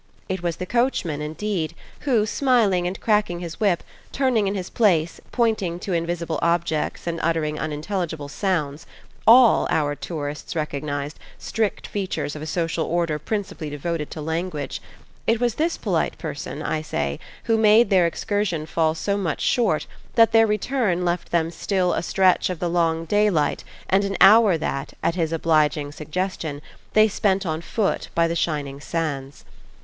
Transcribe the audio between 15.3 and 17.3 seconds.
was this polite person, I say,